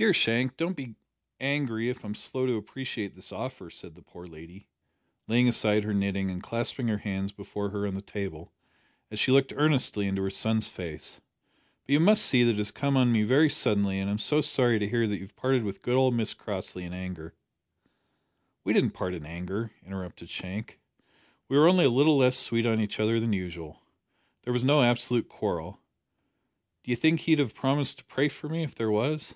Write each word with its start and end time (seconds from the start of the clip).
"Dear 0.00 0.14
Shank, 0.14 0.56
don't 0.56 0.78
be 0.78 0.94
angry 1.40 1.90
if 1.90 2.06
I 2.06 2.08
am 2.08 2.14
slow 2.14 2.46
to 2.46 2.54
appreciate 2.56 3.14
this 3.14 3.32
offer," 3.32 3.68
said 3.68 3.94
the 3.94 4.00
poor 4.00 4.26
lady, 4.26 4.66
laying 5.28 5.46
aside 5.46 5.84
her 5.84 5.92
knitting 5.92 6.30
and 6.30 6.42
clasping 6.42 6.88
her 6.88 6.96
hands 6.96 7.32
before 7.32 7.68
her 7.68 7.86
on 7.86 7.92
the 7.92 8.00
table, 8.00 8.50
as 9.10 9.18
she 9.20 9.30
looked 9.30 9.52
earnestly 9.54 10.06
into 10.06 10.22
her 10.22 10.30
son's 10.30 10.66
face, 10.68 11.20
"but 11.84 11.92
you 11.92 12.00
must 12.00 12.24
see 12.24 12.42
that 12.44 12.52
it 12.52 12.56
has 12.56 12.70
come 12.70 12.96
on 12.96 13.12
me 13.12 13.24
very 13.24 13.50
suddenly, 13.50 13.98
and 13.98 14.08
I'm 14.08 14.16
so 14.16 14.40
sorry 14.40 14.78
to 14.78 14.88
hear 14.88 15.06
that 15.06 15.16
you 15.16 15.20
have 15.20 15.36
parted 15.36 15.64
with 15.64 15.82
good 15.82 15.96
old 15.96 16.14
Mr 16.14 16.38
Crossley 16.38 16.84
in 16.84 16.94
anger" 16.94 17.34
"We 18.64 18.72
didn't 18.72 18.94
part 18.94 19.12
in 19.12 19.26
anger," 19.26 19.72
interrupted 19.84 20.30
Shank. 20.30 20.80
"We 21.46 21.58
were 21.58 21.68
only 21.68 21.84
a 21.84 21.90
little 21.90 22.16
less 22.16 22.38
sweet 22.38 22.64
on 22.64 22.80
each 22.80 22.98
other 22.98 23.20
than 23.20 23.34
usual. 23.34 23.82
There 24.44 24.52
was 24.54 24.64
no 24.64 24.82
absolute 24.82 25.28
quarrel. 25.28 25.78
D'you 26.84 26.96
think 26.96 27.20
he'd 27.20 27.38
have 27.38 27.52
promised 27.54 27.98
to 27.98 28.04
pray 28.06 28.30
for 28.30 28.48
me 28.48 28.62
if 28.62 28.74
there 28.74 28.90
was?" 28.90 29.34